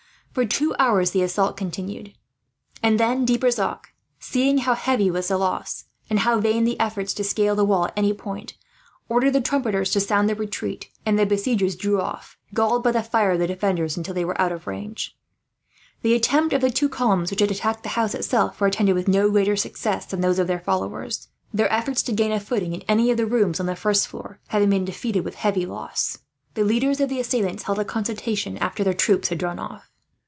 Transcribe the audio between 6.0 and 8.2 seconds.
and how vain the efforts to scale the wall at any